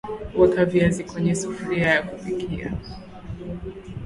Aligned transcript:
Weka 0.37 0.65
viazi 0.65 1.03
kwenye 1.03 1.35
sufuria 1.35 1.87
ya 1.87 2.03
kupikia 2.03 2.73